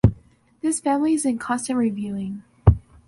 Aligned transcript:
This 0.61 0.79
family 0.79 1.13
is 1.13 1.27
in 1.27 1.37
constant 1.37 1.77
reviewing. 1.77 2.41